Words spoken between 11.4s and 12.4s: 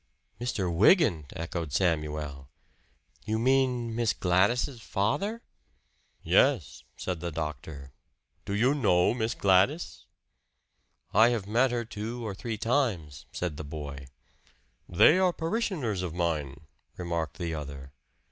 met her two or